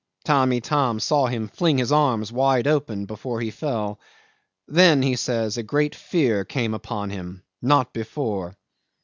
Tamb' 0.25 0.53
Itam 0.53 0.99
saw 0.99 1.27
him 1.27 1.47
fling 1.47 1.77
his 1.77 1.91
arms 1.91 2.31
wide 2.31 2.65
open 2.65 3.05
before 3.05 3.39
he 3.39 3.51
fell. 3.51 3.99
Then, 4.67 5.03
he 5.03 5.15
says, 5.15 5.57
a 5.57 5.61
great 5.61 5.93
fear 5.93 6.43
came 6.43 6.73
upon 6.73 7.11
him 7.11 7.43
not 7.61 7.93
before. 7.93 8.57